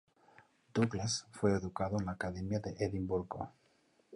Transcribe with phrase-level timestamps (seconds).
[0.73, 3.51] Douglas fue educado en la Academia de Edimburgo.